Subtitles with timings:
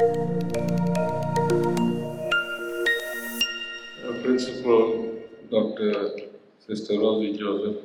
[0.00, 0.06] Our
[4.22, 5.18] principal,
[5.50, 5.92] Dr.
[6.66, 7.84] Sister Rosie Joseph,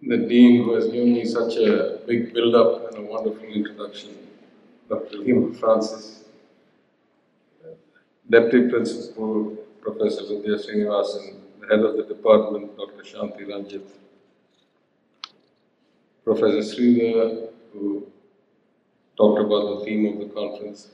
[0.00, 4.16] the dean who has given me such a big build-up and a wonderful introduction,
[4.88, 5.18] Dr.
[5.18, 6.24] Lima Francis,
[8.30, 13.02] Deputy Principal, Professor Vidya Srinivasan, the head of the department, Dr.
[13.02, 13.86] Shanti Ranjit,
[16.24, 18.06] Professor Sridhar, who
[19.16, 20.88] talked about the theme of the conference,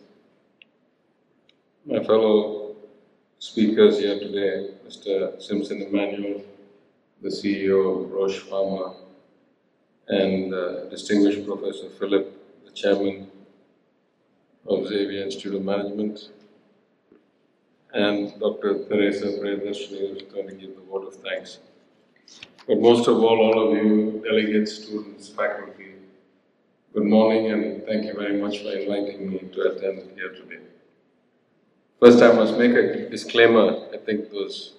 [1.87, 2.77] my fellow
[3.39, 5.41] speakers here today, Mr.
[5.41, 6.43] Simpson Emmanuel,
[7.23, 8.97] the CEO of Roche Pharma,
[10.09, 13.31] and uh, distinguished Professor Philip, the chairman
[14.67, 16.31] of Xavier Institute of Management,
[17.95, 18.85] and Dr.
[18.85, 19.89] Teresa who is
[20.33, 21.59] going to give the vote of thanks.
[22.67, 25.90] But most of all, all of you, delegates, students, faculty,
[26.93, 30.59] good morning and thank you very much for inviting me to attend here today.
[32.01, 33.87] First, I must make a disclaimer.
[33.95, 34.75] I think those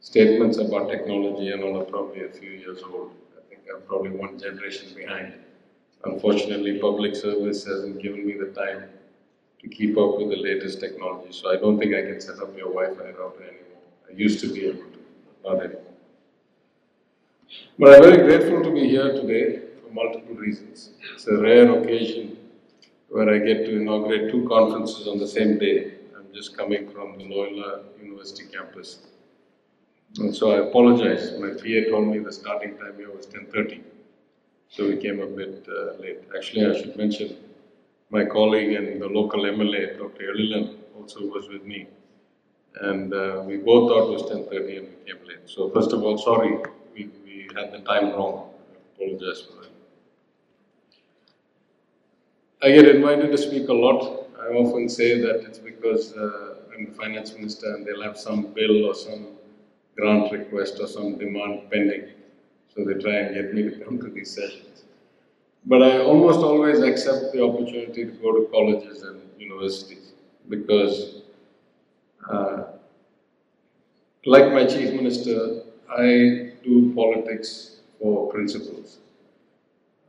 [0.00, 3.10] statements about technology and all are probably a few years old.
[3.36, 5.34] I think I'm probably one generation behind.
[6.04, 8.84] Unfortunately, public service hasn't given me the time
[9.60, 12.56] to keep up with the latest technology, so I don't think I can set up
[12.56, 13.82] your Wi-Fi router anymore.
[14.08, 14.98] I used to be able to,
[15.42, 15.82] but not anymore.
[17.78, 20.90] But I'm very grateful to be here today multiple reasons.
[21.14, 22.36] It's a rare occasion
[23.08, 25.94] where I get to inaugurate two conferences on the same day.
[26.16, 28.98] I'm just coming from the Loyola University campus.
[30.18, 31.32] And so I apologize.
[31.38, 33.82] My PA told me the starting time here was 10:30,
[34.68, 36.20] so we came a bit uh, late.
[36.36, 37.36] Actually, I should mention
[38.10, 40.24] my colleague and the local MLA, Dr.
[40.32, 41.80] Ezhilan, also was with me.
[42.90, 45.44] And uh, we both thought it was 10:30 and we came late.
[45.54, 46.52] So first of all, sorry,
[46.94, 48.36] we, we had the time wrong.
[48.72, 49.73] I apologize for that.
[52.64, 54.26] I get invited to speak a lot.
[54.40, 58.54] I often say that it's because uh, I'm the finance minister and they'll have some
[58.54, 59.26] bill or some
[59.98, 62.04] grant request or some demand pending.
[62.74, 64.84] So they try and get me to come to these sessions.
[65.66, 70.12] But I almost always accept the opportunity to go to colleges and universities
[70.48, 71.20] because,
[72.30, 72.62] uh,
[74.24, 79.00] like my chief minister, I do politics for principles.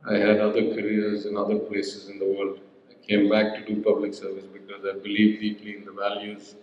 [0.08, 2.60] I had other careers in other places in the world.
[2.88, 6.54] I came back to do public service because I believe deeply in the values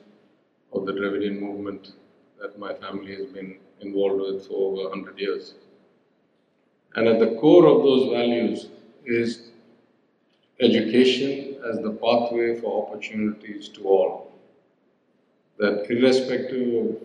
[0.72, 1.92] of the Dravidian movement
[2.40, 5.56] that my family has been involved with for over 100 years.
[6.96, 8.68] And at the core of those values
[9.06, 9.50] is
[10.62, 14.31] education as the pathway for opportunities to all.
[15.58, 16.96] That irrespective of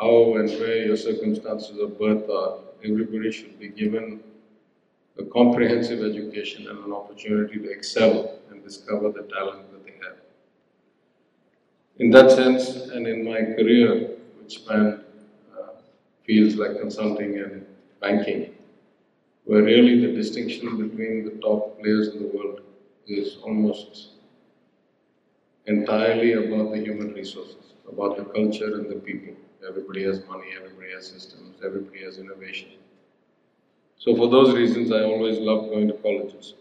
[0.00, 4.20] how and where your circumstances of birth are, everybody should be given
[5.18, 10.16] a comprehensive education and an opportunity to excel and discover the talent that they have.
[11.98, 15.00] In that sense, and in my career, which spanned
[15.56, 15.68] uh,
[16.24, 17.64] fields like consulting and
[18.00, 18.54] banking,
[19.44, 22.62] where really the distinction between the top players in the world
[23.06, 24.08] is almost
[25.66, 29.34] entirely about the human resources, about the culture and the people.
[29.66, 32.68] Everybody has money, everybody has systems, everybody has innovation.
[33.98, 36.54] So for those reasons, I always love going to colleges.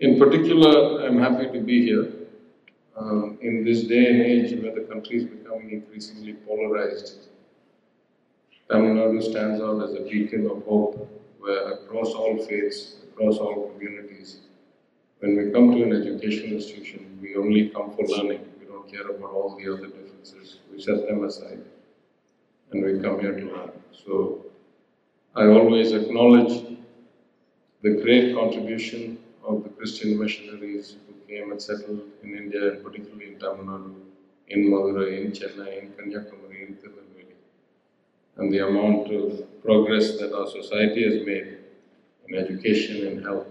[0.00, 2.12] In particular, I'm happy to be here
[2.96, 7.28] um, in this day and age where the country is becoming increasingly polarized.
[8.70, 11.08] Tamil Nadu stands out as a beacon of hope
[11.38, 14.40] where across all faiths, across all communities,
[15.20, 18.44] when we come to an educational institution, we only come for learning.
[18.60, 20.58] We don't care about all the other differences.
[20.72, 21.62] We set them aside
[22.72, 23.72] and we come here to learn.
[24.04, 24.45] So
[25.36, 26.64] I always acknowledge
[27.82, 33.34] the great contribution of the Christian missionaries who came and settled in India, and particularly
[33.34, 33.94] in Tamil Nadu,
[34.48, 37.36] in Madurai, in Chennai, in Kanyakumari, in Tirunelveli,
[38.38, 41.58] and the amount of progress that our society has made
[42.28, 43.46] in education and health,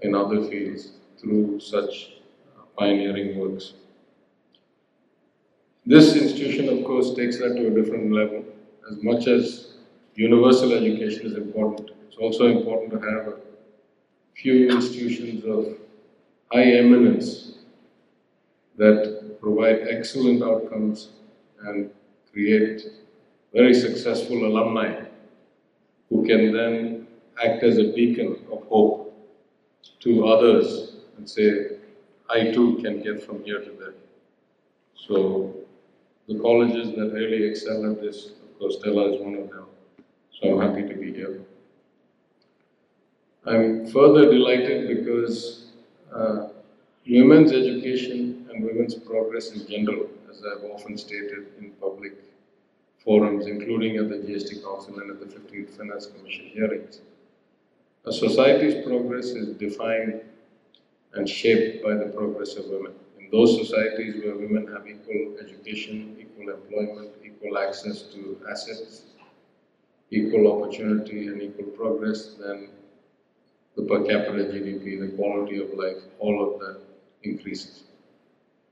[0.00, 2.12] in other fields, through such
[2.56, 3.74] uh, pioneering works.
[5.84, 8.46] This institution, of course, takes that to a different level.
[8.90, 9.74] As much as
[10.18, 13.36] universal education is important, it's also important to have a
[14.34, 15.78] few institutions of
[16.52, 17.52] high eminence
[18.76, 21.10] that provide excellent outcomes
[21.66, 21.90] and
[22.32, 22.82] create
[23.52, 25.04] very successful alumni
[26.08, 27.06] who can then
[27.44, 29.14] act as a beacon of hope
[30.00, 31.76] to others and say,
[32.28, 33.94] I too can get from here to there.
[34.96, 35.54] So
[36.26, 39.66] the colleges that really excel at this, of course, Stella is one of them.
[40.40, 41.40] So I'm happy to be here.
[43.44, 45.66] I'm further delighted because
[46.14, 46.48] uh,
[47.08, 52.12] women's education and women's progress in general, as I've often stated in public
[53.04, 57.00] forums, including at the GST Council and at the 15th Finance Commission hearings.
[58.04, 60.20] A society's progress is defined
[61.14, 62.92] and shaped by the progress of women.
[63.18, 69.02] In those societies where women have equal education, equal employment, equal access to assets,
[70.10, 72.70] equal opportunity and equal progress, then
[73.76, 76.80] the per capita GDP, the quality of life, all of that
[77.22, 77.84] increases.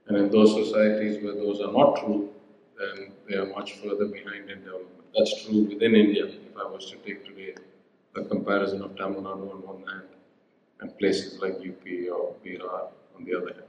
[0.07, 2.29] And in those societies where those are not true,
[2.77, 5.05] then they are much further behind in development.
[5.15, 7.55] That's true within India, if I was to take today
[8.15, 10.07] a comparison of Tamil Nadu on one hand
[10.79, 13.63] and places like UP or Bihar on the other hand.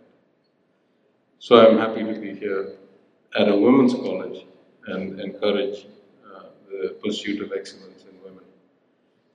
[1.38, 2.72] So I'm happy to be here
[3.38, 4.46] at a women's college
[4.86, 5.86] and encourage
[6.70, 8.44] the pursuit of excellence in women.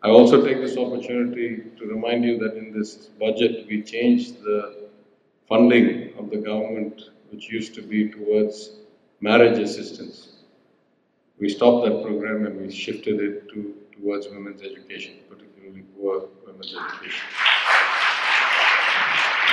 [0.01, 4.89] I also take this opportunity to remind you that in this budget we changed the
[5.47, 7.01] funding of the government
[7.31, 8.77] which used to be towards
[9.21, 10.37] marriage assistance.
[11.39, 16.75] We stopped that program and we shifted it to towards women's education, particularly poor women's
[16.75, 17.25] education.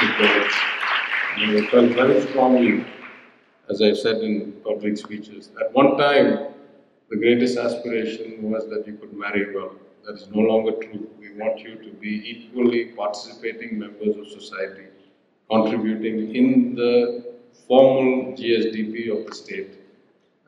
[0.01, 0.53] Because
[1.39, 2.85] we felt very strongly,
[3.69, 6.50] as I've said in public speeches, at one time
[7.11, 9.73] the greatest aspiration was that you could marry well.
[10.07, 11.09] That is no longer true.
[11.19, 14.87] We want you to be equally participating members of society,
[15.51, 17.35] contributing in the
[17.67, 19.73] formal GSDP of the state.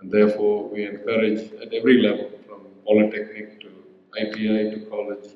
[0.01, 3.71] And therefore, we encourage at every level, from polytechnic to
[4.17, 5.31] ITI to college,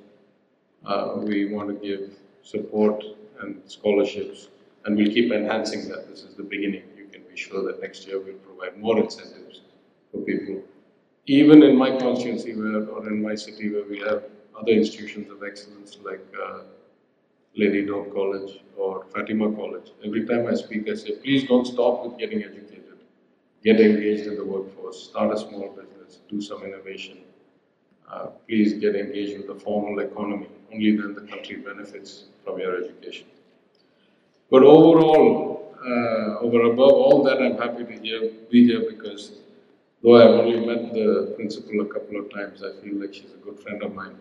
[0.84, 2.10] uh, we want to give
[2.42, 3.02] support
[3.40, 4.48] and scholarships,
[4.84, 6.08] and we'll keep enhancing that.
[6.08, 6.84] This is the beginning.
[6.96, 9.62] You can be sure that next year we'll provide more incentives
[10.12, 10.62] for people.
[11.26, 14.22] Even in my constituency where, or in my city where we have
[14.58, 16.60] other institutions of excellence like uh,
[17.56, 22.04] Lady Doak College or Fatima College, every time I speak, I say, please don't stop
[22.04, 22.98] with getting educated.
[23.64, 27.18] Get engaged in the workforce, start a small business, do some innovation,
[28.08, 30.48] uh, please get engaged with the formal economy.
[30.72, 33.26] Only then the country benefits from your education.
[34.50, 39.32] But overall, uh, over above all that, I'm happy to hear, be here because
[40.02, 43.44] though I've only met the principal a couple of times, I feel like she's a
[43.44, 44.16] good friend of mine.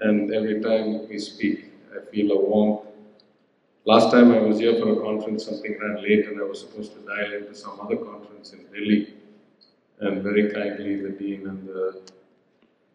[0.00, 2.86] And every time we speak, I feel a warmth.
[3.84, 6.92] Last time I was here for a conference, something ran late and I was supposed
[6.92, 9.14] to dial into some other conference in Delhi.
[10.00, 12.02] And very kindly, the dean and the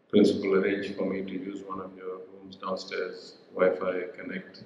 [0.09, 4.63] principal arranged for me to use one of your rooms downstairs, Wi-Fi connect,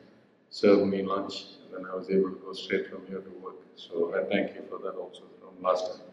[0.49, 3.55] serve me lunch, and then I was able to go straight from here to work.
[3.75, 6.06] So I thank you for that also from last time.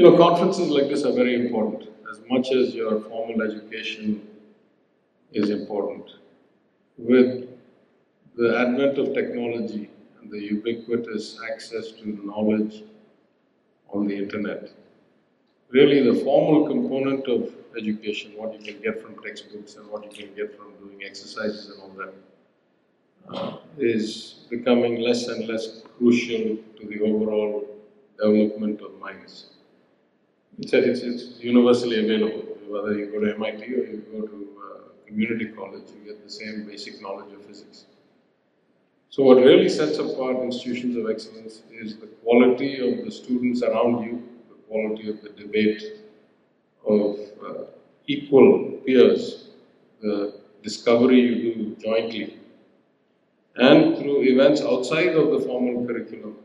[0.00, 1.90] You know, conferences like this are very important.
[2.10, 4.26] As much as your formal education
[5.30, 6.12] is important,
[6.96, 7.50] with
[8.34, 12.82] the advent of technology and the ubiquitous access to knowledge
[13.90, 14.70] on the internet,
[15.68, 20.24] really the formal component of education, what you can get from textbooks and what you
[20.24, 22.14] can get from doing exercises and all that,
[23.28, 27.68] uh, is becoming less and less crucial to the overall
[28.16, 29.59] development of minds.
[30.62, 32.42] It's, universally available.
[32.68, 36.30] Whether you go to MIT or you go to uh, community college, you get the
[36.30, 37.86] same basic knowledge of physics.
[39.08, 44.04] So what really sets apart institutions of excellence is the quality of the students around
[44.04, 45.82] you the quality of the debate
[46.86, 47.64] of uh,
[48.06, 49.48] equal peers,
[50.00, 52.38] the discovery you do jointly,
[53.56, 56.36] and through events outside of the formal curriculum,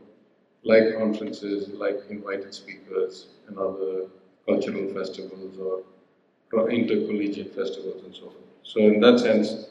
[0.66, 4.06] like conferences, like invited speakers, and other
[4.46, 5.82] cultural festivals or
[6.70, 8.36] intercollegiate festivals and so forth.
[8.62, 9.68] So, in that sense,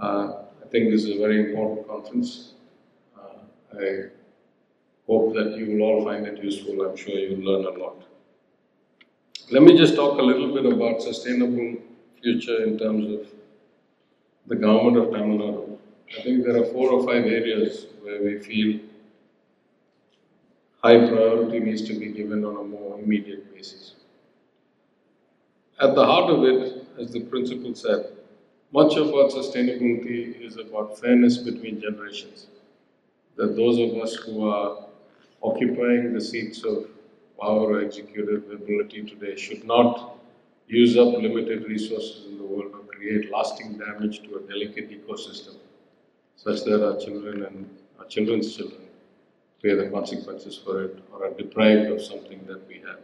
[0.00, 2.52] uh, I think this is a very important conference.
[3.16, 4.06] Uh, I
[5.08, 6.82] Hope that you will all find it useful.
[6.82, 8.04] I'm sure you'll learn a lot.
[9.50, 11.76] Let me just talk a little bit about sustainable
[12.22, 13.26] future in terms of
[14.46, 15.78] the government of Tamil Nadu.
[16.18, 18.80] I think there are four or five areas where we feel
[20.82, 23.94] high priority needs to be given on a more immediate basis.
[25.80, 28.12] At the heart of it, as the principal said,
[28.72, 32.46] much about sustainability is about fairness between generations.
[33.36, 34.86] That those of us who are
[35.42, 36.88] occupying the seats of
[37.40, 40.16] power or executive ability today should not
[40.66, 45.54] use up limited resources in the world or create lasting damage to a delicate ecosystem
[46.36, 47.68] such that our children and
[47.98, 48.87] our children's children
[49.62, 52.98] pay the consequences for it or are deprived of something that we had.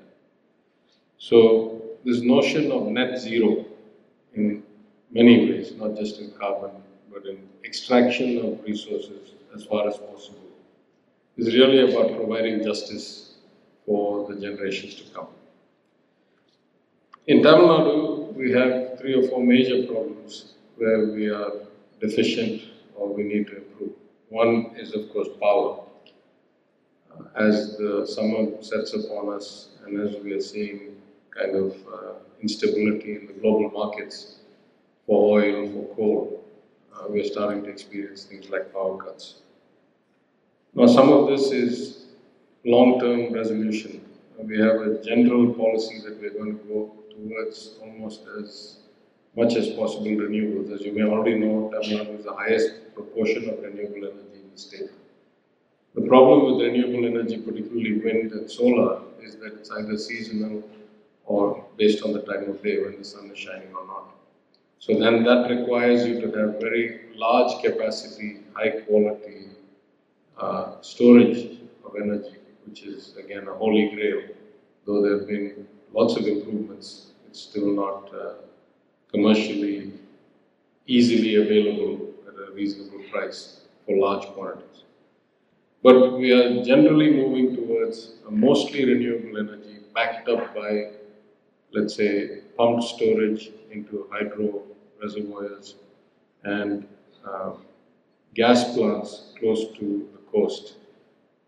[1.19, 3.65] So this notion of net zero
[4.35, 4.63] in
[5.11, 6.71] many ways, not just in carbon,
[7.13, 10.51] but in extraction of resources as far as possible,
[11.37, 13.35] is really about providing justice
[13.87, 15.29] for the generations to come.
[17.27, 21.53] In Tamil Nadu, we have three or four major problems where we are
[22.01, 22.63] deficient
[22.97, 23.93] or we need to improve.
[24.29, 25.84] One is, of course, power.
[27.35, 30.97] As the summer sets upon us and as we are seeing
[31.31, 34.37] kind of uh, instability in the global markets
[35.07, 36.45] for oil, for coal,
[36.95, 39.41] uh, we are starting to experience things like power cuts.
[40.75, 42.07] Now, some of this is
[42.65, 44.05] long-term resolution.
[44.39, 48.79] We have a general policy that we're going to go towards almost as
[49.37, 50.73] much as possible renewables.
[50.73, 54.51] As you may already know, Tamil Nadu is the highest proportion of renewable energy in
[54.53, 54.91] the state.
[55.95, 60.69] The problem with renewable energy, particularly wind and solar, is that it's either seasonal
[61.25, 64.15] or based on the time of day when the sun is shining or not.
[64.81, 69.49] So then that requires you to have very large capacity, high quality
[70.39, 72.37] uh, storage of energy,
[72.67, 74.23] which is again a holy grail.
[74.85, 78.35] Though there have been lots of improvements, it's still not uh,
[79.13, 79.93] commercially
[80.87, 84.84] easily available at a reasonable price for large quantities.
[85.85, 90.91] But we are generally moving towards mostly renewable energy backed up by,
[91.73, 94.63] let's say, pumped storage into hydro
[95.03, 95.77] reservoirs
[96.45, 96.87] and
[97.27, 97.53] uh,
[98.35, 100.77] gas plants close to the coast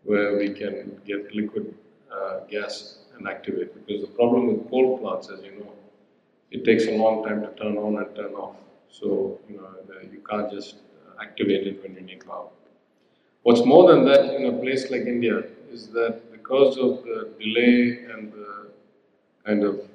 [0.03, 1.75] where we can get liquid
[2.11, 3.73] uh, gas and activate.
[3.75, 5.73] Because the problem with coal plants, as you know,
[6.51, 8.55] it takes a long time to turn on and turn off.
[8.89, 9.69] So, you know,
[10.11, 12.49] you can't just uh, activate it when you need power.
[13.47, 18.03] What's more than that in a place like India is that because of the delay
[18.11, 18.71] and the
[19.45, 19.87] kind of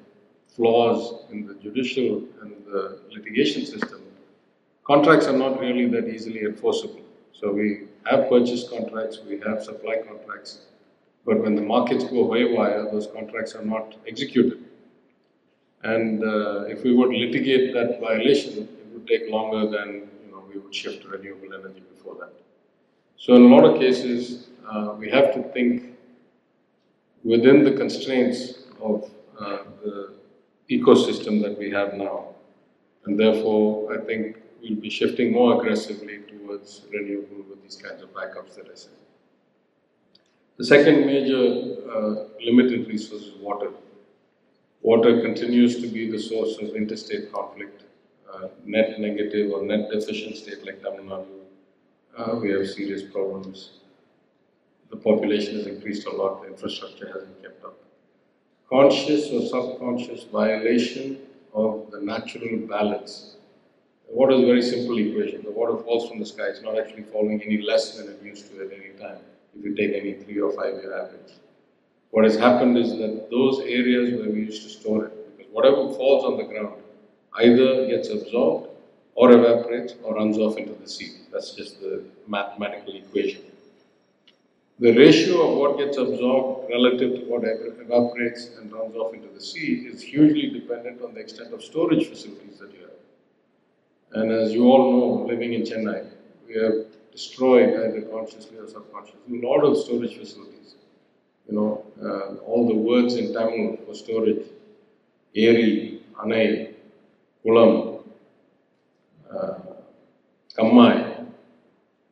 [0.55, 4.01] flaws in the judicial and the litigation system,
[4.85, 7.03] contracts are not really that easily enforceable.
[7.31, 10.61] So we have purchase contracts, we have supply contracts,
[11.23, 14.65] but when the markets go haywire, those contracts are not executed.
[15.83, 20.43] And uh, if we would litigate that violation, it would take longer than you know,
[20.51, 22.33] we would shift to renewable energy before that.
[23.17, 25.95] So in a lot of cases, uh, we have to think
[27.23, 30.13] within the constraints of uh, the
[30.69, 32.35] ecosystem that we have now.
[33.05, 38.13] And therefore, I think we'll be shifting more aggressively towards renewable with these kinds of
[38.13, 38.93] backups that I said.
[40.57, 43.71] The second major uh, limited resource is water.
[44.81, 47.83] Water continues to be the source of interstate conflict.
[48.33, 51.42] Uh, net negative or net deficient state like Tamil Nadu,
[52.17, 53.71] uh, we have serious problems.
[54.89, 57.77] The population has increased a lot, the infrastructure hasn't kept up.
[58.69, 61.17] Conscious or subconscious violation
[61.53, 63.37] of the natural balance.
[64.07, 65.43] Water is a very simple equation.
[65.43, 66.43] The water falls from the sky.
[66.49, 69.17] It's not actually falling any less than it used to at any time,
[69.57, 71.33] if you take any three or five year average.
[72.11, 75.91] What has happened is that those areas where we used to store it, because whatever
[75.93, 76.79] falls on the ground
[77.39, 78.62] either gets absorbed
[79.15, 81.11] or evaporates or runs off into the sea.
[81.31, 83.41] That's just the mathematical equation.
[84.79, 89.41] The ratio of what gets absorbed relative to what evaporates and runs off into the
[89.41, 94.21] sea is hugely dependent on the extent of storage facilities that you have.
[94.21, 96.09] And as you all know, living in Chennai,
[96.47, 100.53] we have destroyed either consciously or subconsciously a lot of storage facilities
[101.47, 104.45] you know, uh, all the words in Tamil for storage,
[105.35, 106.73] Eri, Anai,
[107.45, 107.92] Kulam,
[110.57, 111.25] Kammai,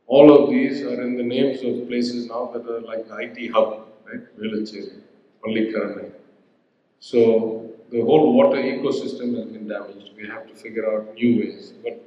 [0.07, 3.87] all of these are in the names of places now that are like IT hub,
[4.07, 4.23] right?
[4.39, 5.01] Velachery,
[5.43, 6.11] Pallikaranai.
[6.99, 10.11] So the whole water ecosystem has been damaged.
[10.17, 11.73] We have to figure out new ways.
[11.83, 12.03] But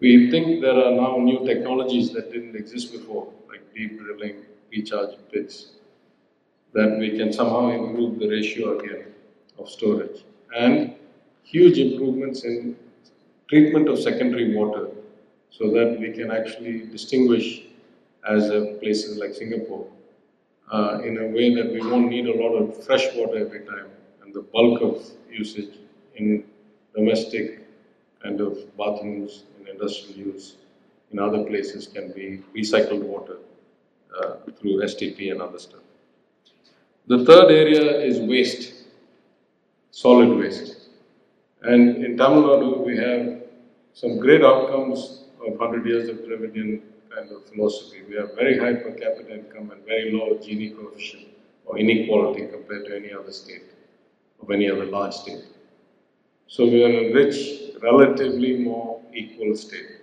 [0.00, 5.16] we think there are now new technologies that didn't exist before, like deep drilling, recharge
[5.30, 5.72] pits,
[6.72, 9.12] that we can somehow improve the ratio again
[9.58, 10.24] of storage.
[10.56, 10.94] And
[11.42, 12.76] huge improvements in
[13.48, 14.88] treatment of secondary water
[15.50, 17.62] so that we can actually distinguish
[18.28, 18.48] as
[18.80, 19.86] places like Singapore
[20.70, 23.86] uh, in a way that we won't need a lot of fresh water every time
[24.22, 25.78] and the bulk of usage
[26.16, 26.44] in
[26.94, 27.64] domestic
[28.22, 30.56] kind of bathrooms and industrial use
[31.10, 33.36] in other places can be recycled water
[34.20, 35.80] uh, through STP and other stuff.
[37.06, 38.74] The third area is waste,
[39.90, 40.88] solid waste.
[41.62, 43.42] And in Tamil Nadu, we have
[43.94, 46.82] some great outcomes of 100 years of Dravidian
[47.14, 48.02] kind of philosophy.
[48.08, 51.28] We have very high per capita income and very low Gini coefficient
[51.64, 53.64] or inequality compared to any other state,
[54.42, 55.44] of any other large state.
[56.46, 59.98] So we are a rich, relatively more equal state.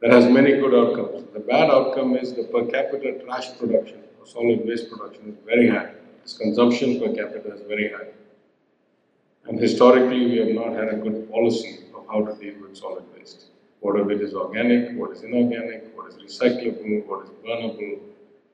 [0.00, 1.24] that has many good outcomes.
[1.32, 5.68] The bad outcome is the per capita trash production or solid waste production is very
[5.68, 5.90] high.
[6.22, 8.08] Its consumption per capita is very high.
[9.46, 13.04] And historically, we have not had a good policy of how to deal with solid
[13.16, 13.46] waste.
[13.80, 18.00] What of it is organic, what is inorganic, what is recyclable, what is burnable,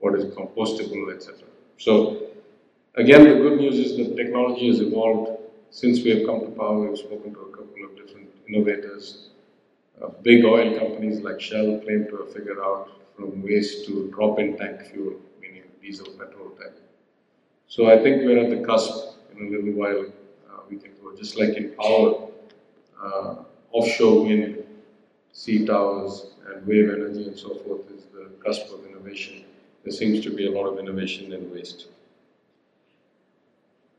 [0.00, 1.48] what is compostable, etc.
[1.78, 2.28] So,
[2.94, 5.40] again, the good news is that technology has evolved.
[5.70, 9.30] Since we have come to power, we've spoken to a couple of different innovators.
[10.00, 14.56] Uh, big oil companies like Shell claim to have figured out from waste to drop-in
[14.56, 16.74] tank fuel, meaning diesel petrol tank.
[17.68, 19.14] So I think we're at the cusp.
[19.36, 20.06] In a little while,
[20.48, 22.28] uh, we can go just like in power,
[23.02, 23.34] uh,
[23.72, 24.63] offshore wind,
[25.34, 29.44] sea towers, and wave energy and so forth is the cusp of innovation.
[29.82, 31.88] There seems to be a lot of innovation in waste.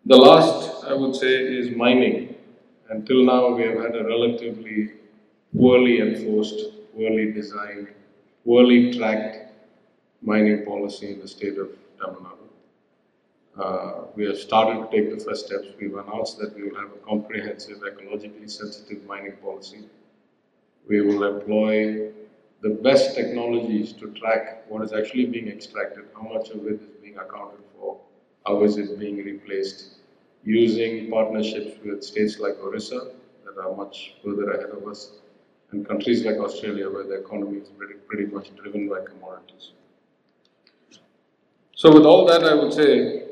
[0.06, 2.36] The last, I would say, is mining.
[2.89, 4.94] Until now, we have had a relatively
[5.56, 6.60] poorly enforced,
[6.96, 7.89] poorly designed,
[8.46, 9.51] poorly tracked
[10.22, 12.48] mining policy in the state of Tamil Nadu.
[13.63, 15.68] Uh, we have started to take the first steps.
[15.80, 19.82] We've announced that we will have a comprehensive, ecologically sensitive mining policy.
[20.88, 22.12] We will employ
[22.62, 26.96] the best technologies to track what is actually being extracted, how much of it is
[27.01, 28.00] being accounted for,
[28.46, 29.98] how is it being replaced,
[30.44, 33.12] using partnerships with states like Orissa
[33.46, 35.12] that are much further ahead of us,
[35.72, 39.72] and countries like Australia where the economy is pretty, pretty much driven by commodities.
[41.75, 43.24] So with all that, I would say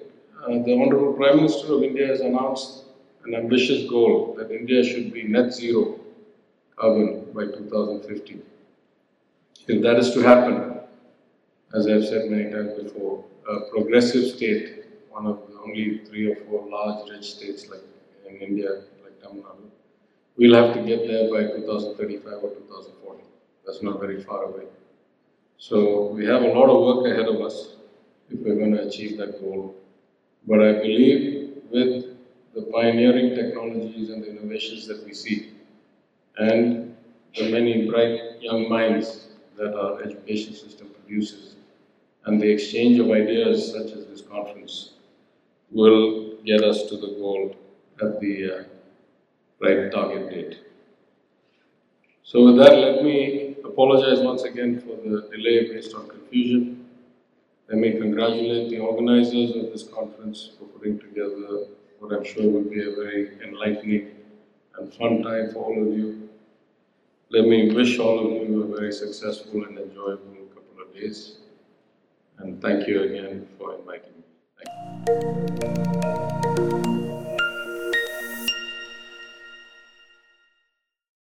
[0.43, 2.83] uh, the Honorable Prime Minister of India has announced
[3.25, 5.99] an ambitious goal that India should be net zero
[6.75, 8.41] carbon by 2050.
[9.67, 10.79] If that is to happen,
[11.73, 16.35] as I've said many times before, a progressive state, one of the only three or
[16.45, 17.81] four large rich states like
[18.27, 19.69] in India, like Tamil Nadu,
[20.37, 23.23] we'll have to get there by 2035 or 2040.
[23.65, 24.65] That's not very far away.
[25.57, 27.77] So we have a lot of work ahead of us
[28.29, 29.75] if we're going to achieve that goal.
[30.45, 32.17] But I believe with
[32.53, 35.52] the pioneering technologies and the innovations that we see,
[36.37, 36.95] and
[37.35, 41.55] the many bright young minds that our education system produces,
[42.25, 44.93] and the exchange of ideas such as this conference
[45.71, 47.55] will get us to the goal
[48.01, 48.63] at the uh,
[49.61, 50.59] right target date.
[52.23, 56.85] So with that, let me apologize once again for the delay based on confusion.
[57.69, 61.67] Let me congratulate the organizers of this conference for putting together
[61.99, 64.11] what I'm sure will be a very enlightening
[64.77, 66.29] and fun time for all of you.
[67.29, 71.37] Let me wish all of you a very successful and enjoyable couple of days.
[72.37, 76.02] And thank you again for inviting me.